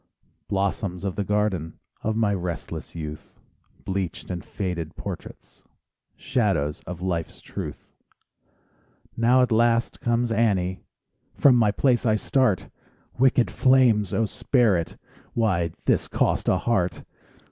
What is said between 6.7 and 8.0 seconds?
of life's truth....